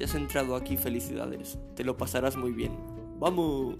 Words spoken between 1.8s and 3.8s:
lo pasarás muy bien. ¡Vamos!